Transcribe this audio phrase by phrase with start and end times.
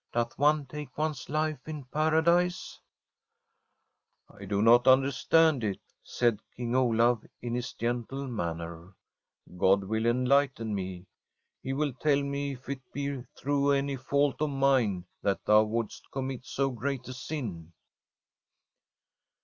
[0.11, 2.79] Doth one take one's life in Paradise?''
[4.39, 8.95] I do not understand it/ said King Olaf, in his gentle manner.
[9.23, 11.05] * God will enlighten me.
[11.61, 16.09] He will tell me if it be through any fault of mine that thou wouldest
[16.11, 17.71] commit so great a sin.'